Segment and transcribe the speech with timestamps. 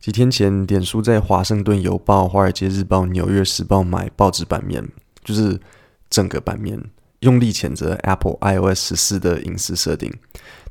[0.00, 4.82] 几天前，脸书在《华盛顿邮报》、《华尔街日报》、《纽约时报》买报纸版面，
[5.22, 5.60] 就是
[6.08, 6.82] 整个版面
[7.18, 10.10] 用力谴责 Apple iOS 十四的隐私设定。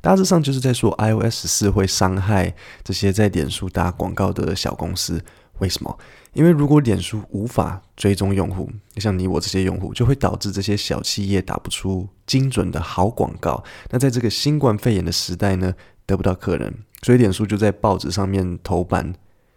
[0.00, 5.22] 大致上就是在说 iOS 十四会伤害这些在脸书打广告的小公司。
[5.60, 5.96] 为什么？
[6.32, 13.62] 因为如果脸书无法追踪用户，像你我这些用户，就会导致这些小企业打不出精准的好广告。
[13.90, 15.72] 那在这个新冠肺炎的时代呢，
[16.04, 16.74] 得不到客人。
[17.02, 19.14] 所以脸书就在报纸上面头版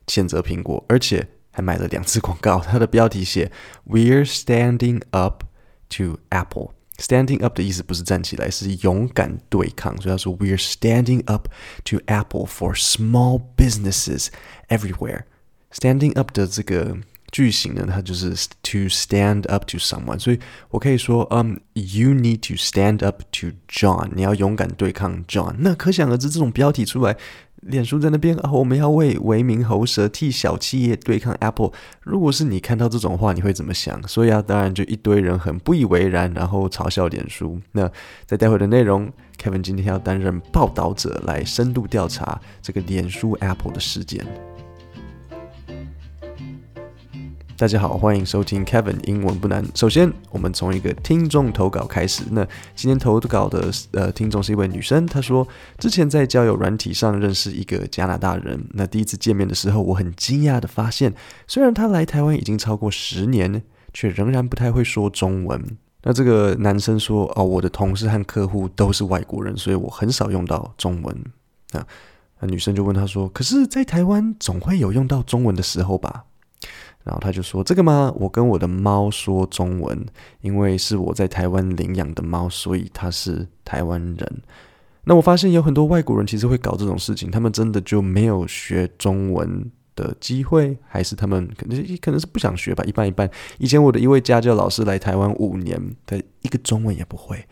[0.07, 2.59] 谴责苹果，而且还买了两次广告。
[2.59, 3.51] 它的标题写
[3.85, 5.43] “We're standing up
[5.89, 6.71] to Apple”。
[6.97, 9.99] Standing up 的意思不是站起来，是勇敢对抗。
[9.99, 11.47] 所以他说 “We're standing up
[11.85, 14.27] to Apple for small businesses
[14.69, 15.23] everywhere”。
[15.71, 16.97] Standing up 的这个
[17.33, 18.29] 句型呢，它就是
[18.61, 20.19] to stand up to someone。
[20.19, 24.11] 所以我可以说，嗯，You need to stand up to John。
[24.15, 25.55] 你要勇敢对抗 John。
[25.57, 27.17] 那可想而知，这种标题出来，
[27.61, 31.71] 脸书在那边啊，我们要为为民喉舌，替小企业对抗 Apple。
[32.01, 34.07] 如果是你看到这种话，你会怎么想？
[34.07, 37.59] 所以啊，当然就一堆人很不以为然，然后嘲笑脸书。
[37.71, 37.91] 那
[38.27, 44.23] 在待会的内容，Kevin 今天要担任报道者，来深度调查这个脸书 Apple 的事件。
[47.63, 49.65] 大家好，欢迎收听 Kevin 英文不难。
[49.73, 52.25] 首先，我们从一个听众投稿开始。
[52.31, 55.47] 那今天投稿的呃听众是一位女生，她说
[55.77, 58.61] 之前在交友软体上认识一个加拿大人。
[58.71, 61.13] 那第一次见面的时候，我很惊讶的发现，
[61.47, 65.77] 虽然他来台湾已经超过十年，却仍然不太会说中文。
[66.01, 71.17] 那这个男生说：“哦，我的同事和客户都是外国人，所以我很少用到中文。”
[71.71, 71.87] 那
[72.41, 76.25] 那女生就问他说：“可是，在台湾总会有用到中文的时候吧？”
[77.03, 78.13] 然后他就说：“这个吗？
[78.15, 80.05] 我跟我的猫说中文，
[80.39, 84.41] 因为是我在台湾领养的猫，所以它是台湾人。
[85.03, 93.29] 那我发现有很多外国人其实会搞这种事情，他们真的就没有学中文的机会，还是他们可能可能是不想学吧，一半一半。
[93.57, 97.45] 以前我的一位家教老师来台湾五年，他一个中文也不会。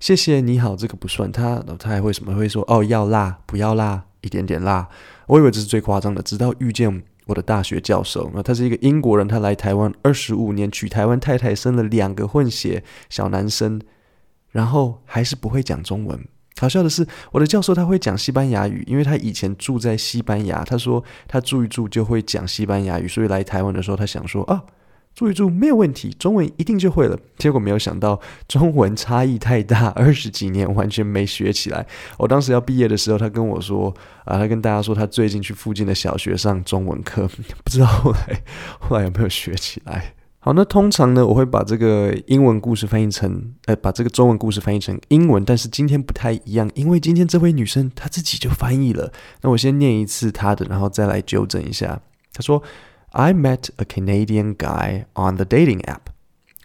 [0.00, 1.32] 谢谢你好，这个不算。
[1.32, 4.86] 他他还会什么会说哦，要辣不要辣，一点点辣。
[5.26, 13.80] 我以为这是最夸张的，直到遇见。”我的大学教授，那他是一个英国人，他来台湾二十五年，娶台湾太太，生了两个混血小男生，
[14.50, 16.18] 然后还是不会讲中文。
[16.58, 24.64] 好笑的是，我的教授他会讲西班牙语，因为他以前住在西班牙，他说他住一住就会讲西班牙语，所以来台湾的时候，他想说啊。
[25.18, 27.18] 注一住没有问题，中文一定就会了。
[27.38, 31.84] 结果没有想到中文差异太大，二十几年完全没学起来。
[32.18, 33.92] 我当时要毕业的时候，他跟我说
[34.24, 37.28] 啊，他跟大家说他最近去附近的小学上中文课，
[37.64, 38.42] 不知道后来
[38.78, 40.14] 后来有没有学起来。
[40.38, 49.12] 好，那通常呢，我会把这个英文故事翻译成，呃，把这个中文故事翻译成英文，但是今天不太一样，因为今天这位女生她自己就翻译了。
[49.42, 52.00] 那我先念一次她的，然后再来纠正一下。
[52.32, 52.62] 她说。
[53.12, 56.10] I met a Canadian guy on the dating app.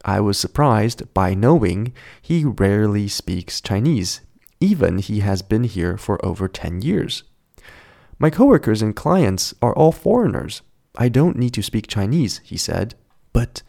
[0.04, 4.22] I was surprised by knowing he rarely speaks Chinese,
[4.60, 7.24] even he has been here for over 10 years.
[8.20, 10.62] My coworkers and clients are all foreigners.
[10.98, 12.96] I don't need to speak Chinese, he said.
[13.32, 13.64] But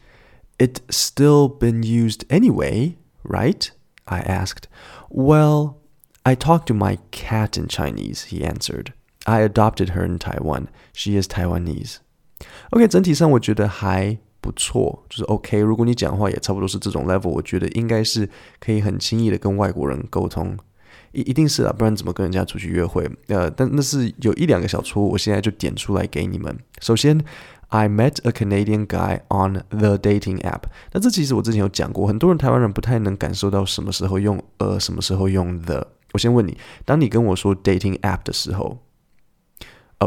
[0.59, 3.71] it's still been used anyway, right?
[4.07, 4.67] I asked.
[5.09, 5.81] Well,
[6.25, 8.93] I talk to my cat in Chinese, he answered.
[9.25, 10.69] I adopted her in Taiwan.
[10.93, 11.99] She is Taiwanese.
[12.71, 15.59] OK，整体上我觉得还不错，就是 OK。
[15.59, 18.29] 如果你讲话也差不多是这种 level，我觉得应该是
[18.59, 20.57] 可以很轻易的跟外国人沟通，
[21.13, 23.09] 一一定是啦，不然怎么跟人家出去约会？
[23.27, 26.55] 呃，但那是有一两个小错误，我现在就点出来给你们。
[26.81, 27.23] 首先
[27.69, 30.63] ，I met a Canadian guy on the dating app。
[30.91, 35.87] 那这其实我之前有讲过，很多人台湾人不太能感受到什么时候用呃，什么时候用 the。
[36.11, 38.77] 我先问你，当你跟我说 dating app 的时候。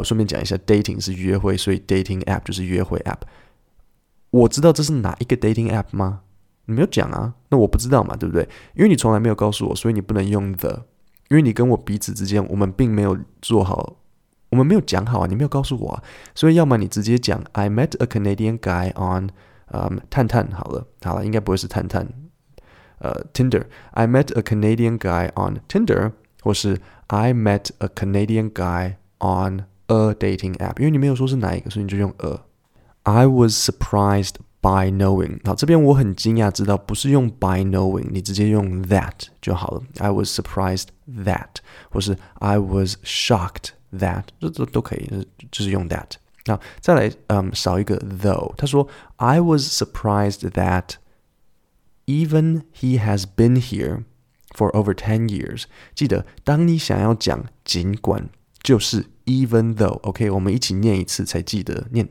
[0.02, 3.20] 顺便讲一下，dating 是约会，所以 dating app 就是约会 app。
[4.30, 6.20] 我知道这是哪一个 dating app 吗？
[6.66, 8.46] 你没有讲啊，那我不知道嘛，对不对？
[8.74, 10.84] 因为你从来没有告诉我，所以你不能用 the。
[11.30, 13.96] 因为你跟我彼此之间，我们并没有做好，
[14.50, 16.02] 我们没有讲好啊，你没有告诉我啊，
[16.34, 19.30] 所以要么你直接讲 I met a Canadian guy on，
[19.66, 22.06] 嗯，探探好了，好了，应该不会是探探，
[22.98, 23.64] 呃，Tinder。
[23.92, 26.12] I met a Canadian guy on Tinder，
[26.42, 29.64] 或是 I met a Canadian guy on。
[29.87, 35.45] A dating app，因为你没有说是哪一个，所以你就用 a。I was surprised by knowing。
[35.45, 39.11] 好，这边我很惊讶，知道不是用 by knowing，你直接用 that
[39.41, 39.83] 就好了。
[39.99, 40.87] I was surprised
[41.25, 41.55] that，
[41.91, 46.11] 或是 I was shocked that，这这都可以，就是用 that。
[46.45, 48.55] 那再来，嗯，少一个 though。
[48.55, 50.91] 他说 I was surprised that
[52.05, 54.05] even he has been here
[54.55, 55.65] for over ten years。
[55.93, 58.29] 记得，当你想要讲尽管，
[58.61, 59.07] 就是。
[59.27, 62.07] even though，OK，、okay, 我们一起念一次才记得念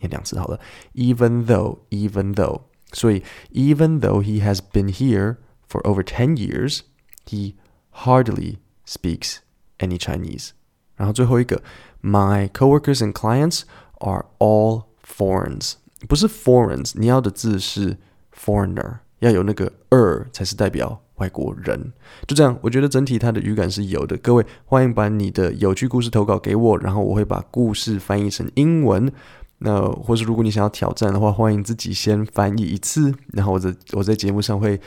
[0.00, 0.60] 念两次好了。
[0.94, 2.62] Even though，even though，
[2.92, 5.36] 所以 even though he has been here
[5.68, 6.80] for over ten years,
[7.26, 7.54] he
[7.92, 9.36] hardly speaks
[9.78, 10.50] any Chinese。
[10.96, 11.62] 然后最后一个，
[12.02, 13.62] My coworkers and clients
[14.00, 15.74] are all foreigners，
[16.06, 17.98] 不是 foreigners，你要的字是
[18.34, 21.91] foreigner， 要有那个二才是代表外国人。
[22.27, 24.17] 就这样，我觉得整体它的语感是有的。
[24.17, 29.11] 各位欢迎把你的有趣故事投稿给我，然后我会把故事翻译成英文。
[29.59, 34.79] 那或是如果你想要挑战的话，欢迎自己先翻译一次，然后我在我在节目上会。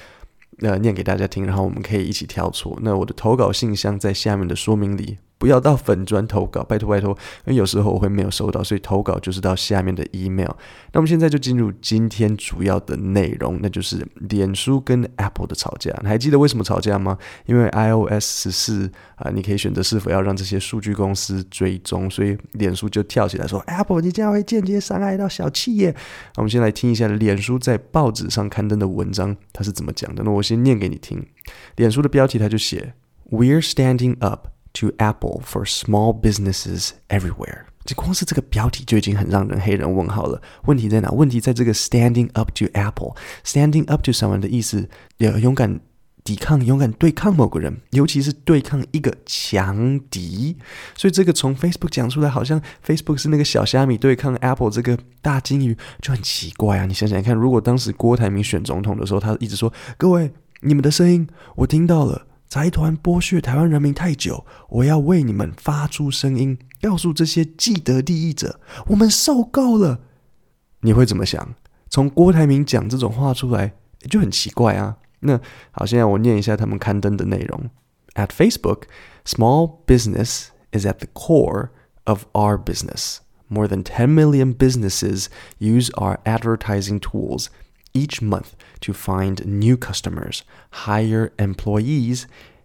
[0.63, 2.79] 呃，念给大家听，然后我们可以一起挑错。
[2.83, 5.17] 那我的投稿信箱在下面的说明里。
[5.41, 7.13] 不要到粉专投稿，拜托拜托，
[7.47, 10.51] 因为有时候我会没有收到，所以投稿就是到下面的 email。
[10.93, 15.99] 那我们现在就进入今天主要的内容，那就是脸书跟 Apple 的吵架。
[16.03, 17.17] 你还记得为什么吵架吗？
[17.47, 25.91] 因为 iOS 十四啊，你可以选择是否要让这些数据公司追踪，所以脸书就跳起来说：“Apple，你这样会间接伤害到小企业。”
[26.37, 30.23] 那我们先来听一下脸书在报纸上刊登的文章，它是怎么讲的？
[30.23, 31.25] 那我先念给你听。
[31.77, 32.93] 脸书的标题它就写
[33.31, 40.41] ：“We're standing up。” To Apple for small businesses everywhere，这光是这个标题就已经很让人黑人问号了。
[40.67, 41.11] 问题在哪？
[41.11, 43.17] 问题在这个 standing up to Apple。
[43.45, 44.89] standing up to someone 的意思，
[45.19, 45.81] 要勇敢
[46.23, 50.57] 抵抗、勇敢对抗某个人，尤其是对抗一个强敌。
[50.97, 56.87] 所以这个从 Facebook 讲出来，好像 Facebook 是那个小虾米对抗 Apple 这个大鲸鱼，就很奇怪啊！
[56.87, 60.31] 你想想看，如果当时郭台铭选总统的时候，他一直说：“各位，
[60.61, 61.27] 你们的声音
[61.57, 68.59] 我听到了。”财团剥削台湾人民太久，我要为你们发出声音，告诉这些既得利益者，
[68.89, 70.01] 我们受够了。
[70.81, 71.55] 你会怎么想？
[71.89, 74.97] 从郭台铭讲这种话出来，就很奇怪啊。
[75.21, 77.71] 那好，现在我念一下他们刊登的内容。
[78.15, 78.83] At Facebook,
[79.25, 81.69] small business is at the core
[82.03, 83.19] of our business.
[83.47, 85.27] More than 10 million businesses
[85.59, 87.47] use our advertising tools.
[87.93, 92.24] Each month to find new customers, hire employees,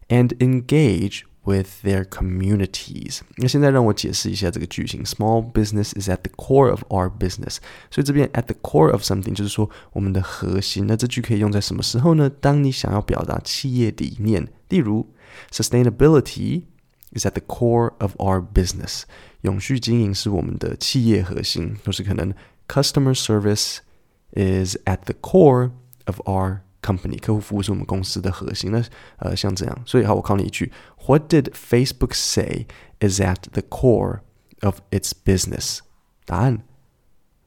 [0.08, 3.20] and engage with their communities。
[3.36, 5.02] 那现在让我解释一下这个句型。
[5.04, 7.56] Small business is at the core of our business。
[7.90, 10.86] 所以这边 at the core of something 就是说我们的核心。
[10.86, 12.28] 那这句可以用在什么时候呢？
[12.28, 15.12] 当你想要表达企业理念，例如
[15.50, 16.64] sustainability
[17.12, 19.02] is at the core of our business。
[19.42, 22.34] 永续经营是我们的企业核心，就是可能
[22.68, 25.72] customer service。is at the core
[26.06, 28.70] of our company，客户服务是我们公司的核心。
[28.70, 28.82] 那
[29.18, 30.72] 呃，像这样，所以好，我考你一句：
[31.06, 32.66] What did Facebook say
[33.00, 34.20] is at the core
[34.62, 35.80] of its business？
[36.24, 36.62] 答案：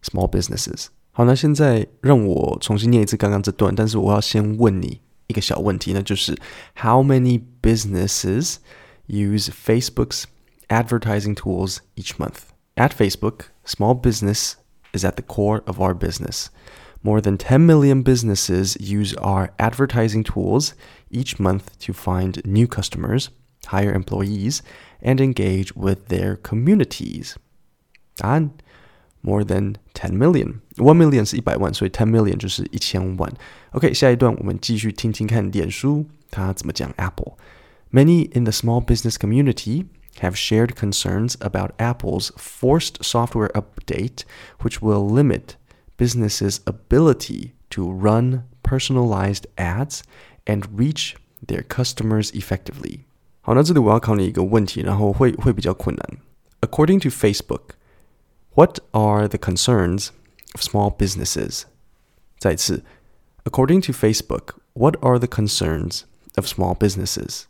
[0.04, 0.88] small businesses。
[1.12, 6.36] 好，那现在让我重新念一次刚刚这段，但是我要先问你一个小问题，那就是
[6.76, 8.56] How many businesses
[9.08, 10.24] use Facebook's
[10.70, 12.50] advertising tools each month?
[12.76, 14.54] At Facebook, small business
[14.92, 16.48] is at the core of our business.
[17.02, 20.74] More than 10 million businesses use our advertising tools
[21.12, 23.28] each month to find new customers,
[23.66, 24.62] hire employees,
[25.02, 27.36] and engage with their communities.
[28.16, 28.52] 答案
[29.22, 30.62] More than 10 million.
[30.76, 33.34] 1 million 是一百万，所以10 million 就是一千万。
[33.72, 39.86] OK，下一段我们继续听听看脸书它怎么讲 Apple。Many in the small business community
[40.20, 44.24] have shared concerns about Apple's forced software update,
[44.60, 45.56] which will limit
[45.98, 50.02] businesses' ability to run personalized ads
[50.46, 53.02] and reach their customers effectively.
[53.42, 56.18] 好，那这里我要考你一个问题，然后会会比较困难。
[56.62, 57.76] According to Facebook,
[58.56, 60.10] what are the concerns
[60.54, 61.64] of small businesses?
[62.40, 62.84] 再次，
[63.44, 66.04] According to Facebook, what are the concerns
[66.36, 67.44] of small businesses?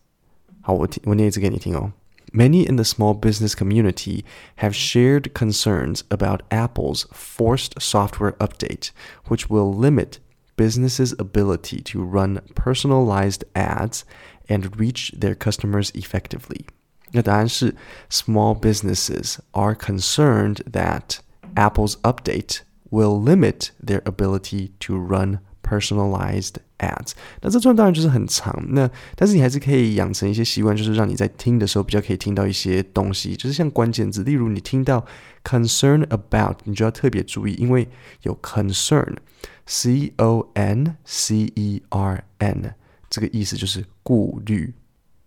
[0.62, 1.94] 好，我听我念一次给你听哦。
[2.32, 4.26] Many in the small business community
[4.56, 8.90] have shared concerns about Apple's forced software update,
[9.26, 10.20] which will limit
[10.56, 14.04] businesses' ability to run personalized ads
[14.50, 16.66] and reach their customers effectively.
[17.12, 17.76] 那答案是
[18.10, 21.20] small businesses are concerned that
[21.56, 35.05] Apple's update will limit their ability to run personalized ads，那这段当然就是很长，那但是你还是可以养成一些习惯，就是让你在听的时候比较可以听到一些东西，就是像关键字，例如你听到
[35.45, 37.89] concern about，你就要特别注意，因为
[38.23, 42.75] 有 concern，c o n c e r n，
[43.11, 44.75] 这个意思就是顾虑。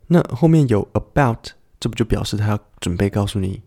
[0.08, 3.62] 那后面有 about，这不就表示他要准备告诉你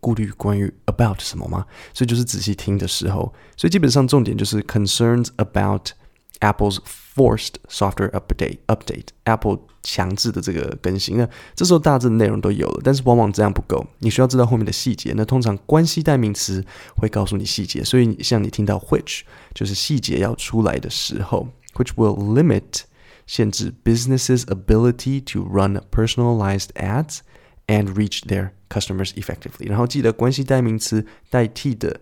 [0.00, 1.66] 顾虑关于 about 什么吗？
[1.92, 5.90] 所以就是仔细听的时候，所以基本上重点就是 concerns about。
[6.39, 6.79] Apple's
[7.15, 11.17] forced software update update Apple 强制的这个更新。
[11.17, 15.13] 那这时候大致的内容都有了，但是往往这样不够，你需要知道后面的细节。
[15.15, 19.21] 那通常关系代名词会告诉你细节，所以像你听到 which
[19.53, 22.81] 就是细节要出来的时候，which will limit
[23.27, 27.19] 限制 businesses ability to run personalized ads
[27.67, 29.67] and reach their customers effectively。
[29.67, 31.99] 然后记得关系代名词代替的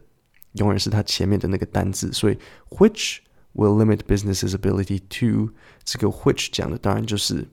[0.53, 2.37] 永远是它前面的那个单字，所以
[2.69, 3.17] which。
[3.56, 5.52] Will limit businesses' ability to
[5.84, 7.46] 这个 which 讲的当然就是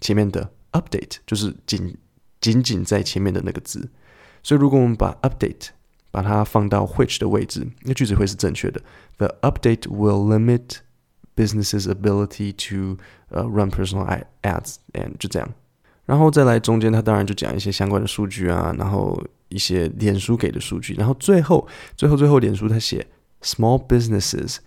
[0.00, 1.96] 前面的 update，就是仅
[2.40, 3.90] 仅仅在前面的那个字。
[4.44, 5.70] 所以如果我们把 update
[6.12, 8.80] 把它放到 which 的位置，那句子会是正确的。
[9.16, 10.78] The update will limit
[11.34, 12.98] businesses' ability to、
[13.36, 15.52] uh, run personal ads，and 就这样。
[16.06, 23.04] 然后再来中间，它当然就讲一些相关的数据啊，然后一些脸书给的数据，然后最后最后最后脸书它写
[23.42, 24.58] small businesses。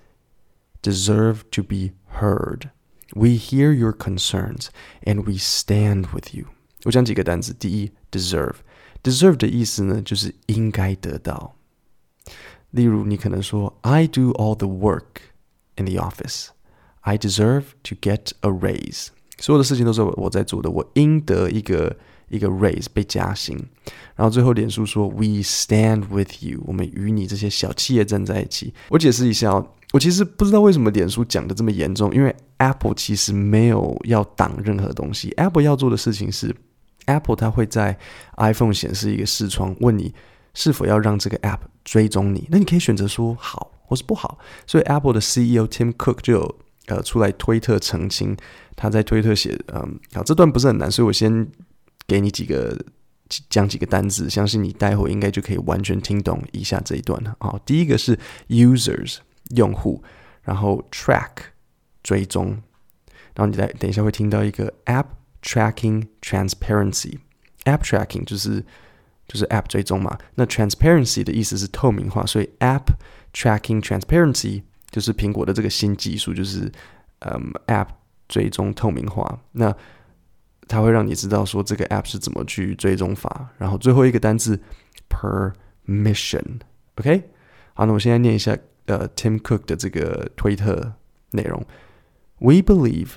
[0.83, 2.71] deserve to be heard.
[3.15, 4.69] We hear your concerns
[5.03, 6.47] and we stand with you.
[6.85, 7.53] 我讲几个单词。
[7.53, 11.55] 第一，deserve。deserve 的意思呢，就是应该得到。
[12.71, 15.23] 例如，你可能说，I do all the work
[15.77, 16.49] in the office.
[17.01, 19.09] I deserve to get a raise.
[19.39, 21.97] 所有的事情都是我在做的，我应得一个
[22.29, 23.57] 一个 raise 被加薪。
[24.17, 26.63] 然后最后，脸书说，We stand with you.
[26.67, 28.75] 我们与你这些小企业站在一起。
[28.89, 29.73] 我解释一下哦。
[29.92, 35.34] 我其实不知道为什么脸书讲的这么严重，因为 Apple 其实没有要挡任何东西。
[35.36, 36.56] Apple 要做的事情是
[37.08, 37.98] ，Apple 它会在
[38.38, 40.14] iPhone 显示一个视窗，问你
[40.54, 42.48] 是否要让这个 App 追踪你。
[42.50, 44.40] 那你可以选择说好或是不好。
[44.66, 46.56] 所以 Apple 的 CEO Tim Cook 就有
[46.86, 48.38] 呃出来推特澄清，
[48.78, 51.46] 他在推特写，嗯，好，这段不是很难，所以我先
[52.08, 52.80] 给你几个
[53.50, 57.36] 讲几个单字，相信你待会应该就可以完全听懂以下这一段了。
[57.40, 58.18] 好，第一个是
[58.48, 59.18] Users。
[59.56, 60.04] 用户，
[60.44, 61.30] 然后 track
[62.04, 62.50] 追踪，
[63.36, 65.06] 然后你再等一下会听到一个 app
[65.42, 67.20] tracking transparency。
[67.66, 68.64] app tracking 就是
[69.28, 72.86] 就是 app 追踪嘛，那 transparency 的意思是透明化，所以 app
[73.34, 76.72] tracking transparency 就是苹果的这个新技术，就是
[77.20, 77.88] 嗯 app
[78.28, 79.40] 追踪透明化。
[79.52, 79.74] 那
[80.68, 83.50] 它会让你知道说这个 app 是怎么去追踪法。
[83.58, 84.60] 然后最后一个单字
[85.10, 87.30] permission，OK？
[87.74, 88.58] 好，那我现在念一下。
[88.91, 90.95] 呃，Tim Cook 的这个推特
[91.31, 91.65] 内容，
[92.39, 93.15] We believe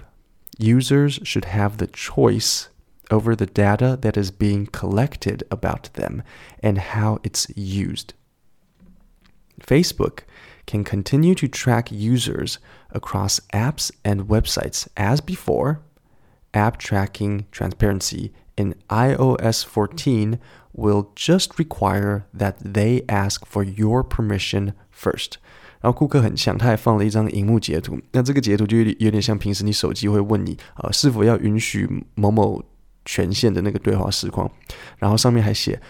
[0.58, 2.66] users should have the choice
[3.10, 6.22] over the data that is being collected about them
[6.62, 8.13] and how it's used.
[9.60, 10.24] Facebook
[10.66, 12.60] can continue to track users
[12.92, 15.82] across apps and websites as before.
[16.54, 20.39] App tracking transparency in iOS 14
[20.74, 25.38] will just require that they ask for your permission first.
[25.84, 28.00] 然后库克很强，他还放了一张荧幕截图。
[28.12, 32.63] 那这个截图就有点有点像平时你手机会问你啊、呃、是否要允许某某
[33.06, 34.51] 权限的那个对话实况。
[34.98, 35.82] 然后上面还写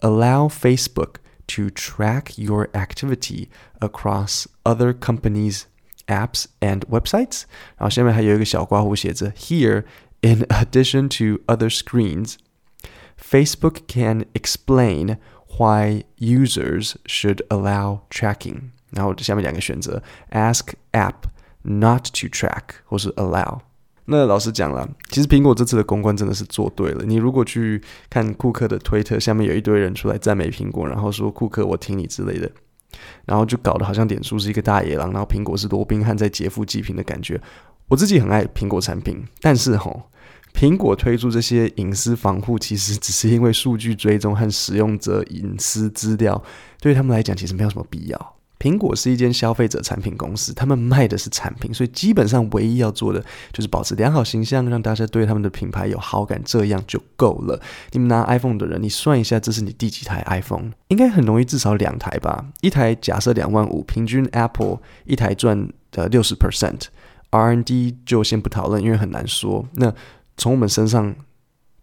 [0.00, 1.16] Allow Facebook
[1.46, 3.48] to track your activity
[3.80, 5.64] across other companies'
[6.06, 7.42] apps and websites。
[7.76, 9.84] 然后下面还有一个小括弧写着 Here,
[10.22, 12.36] in addition to other screens,
[13.18, 15.18] Facebook can explain
[15.58, 18.70] why users should allow tracking。
[18.91, 21.15] 然后下面两个选择：ask app
[21.63, 23.59] not to track，或是 allow。
[24.11, 27.05] 那老实讲了，其实苹果这次的公关真的是做对了。
[27.05, 27.79] 你如果去
[28.09, 32.51] 看库克的推特，下面有一堆人出来赞美苹果，然后说库克我挺你之类的，
[33.25, 37.39] 然后就搞得好像脸书是一个大野狼，然后苹果是罗宾汉在劫富济贫的感觉。
[37.87, 40.01] 我自己很爱苹果产品，但是吼，
[40.55, 46.43] 苹果推出这些隐私防护，其实只是因为数据追踪和使用者隐私资料，
[46.81, 48.35] 对他们来讲其实没有什么必要。
[48.59, 53.23] 苹果是一间消费者产品公司，他们卖的是产品，所以基本上唯一要做的
[53.53, 57.57] 就是保持良好形象，让大家对他们的品牌有好感，这样就够了。
[57.91, 60.71] 你们拿 iPhone 的人，你算一下，这是你第几台 iPhone？
[60.89, 62.45] 应该很容易，至少两台吧？
[62.59, 69.65] 一台假设两万五，平均 Apple 一台赚的六十 percent，R&D 就先不讨论，因为很难说。
[69.75, 69.93] 那
[70.35, 71.15] 从我们身上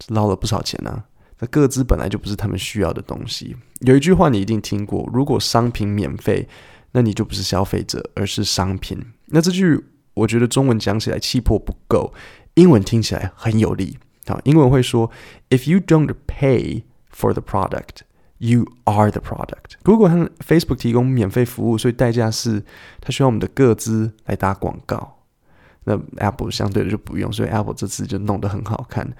[0.09, 1.03] 捞了不少钱呢、啊。
[1.39, 3.55] 那个资本来就不是他们需要的东西。
[3.81, 6.47] 有一句话你一定听过：如果商品免费，
[6.93, 8.97] 那你就不是消费者，而是商品。
[9.27, 12.11] 那这句我觉得中文讲起来气魄不够，
[12.55, 13.99] 英文听起来很有力。
[14.25, 15.11] 好，英文会说
[15.49, 16.83] ：If you don't pay
[17.15, 17.99] for the product,
[18.39, 19.75] you are the product。
[19.83, 22.63] 如果和 Facebook 提供免费服务，所以代价是
[22.99, 25.19] 它需要我们的个资来打广告。
[25.83, 29.13] 那 Apple 相对的就不用，所以 Apple 这次就弄得很好看。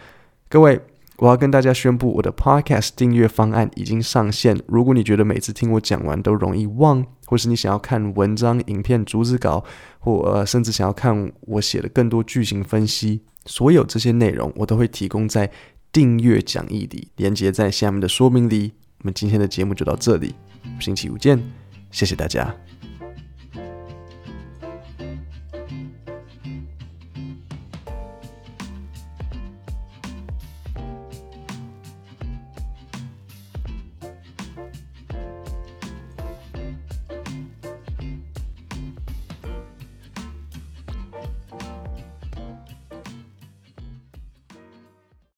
[0.49, 0.81] 各位。
[1.17, 4.55] 我要跟大家宣布，我的 Podcast 订阅方案已经上线。
[4.67, 9.63] 如果你觉得每次听我讲完都容易忘，或是你想要看文章、影片、逐字稿，
[9.97, 15.49] 或呃甚至想要看我写的更多句型分析，所有这些内容我都会提供在
[15.91, 18.73] 订阅讲义里，连接在下面的说明里。
[18.99, 20.35] 我们今天的节目就到这里，
[20.79, 21.41] 星期五见，
[21.89, 22.55] 谢谢大家。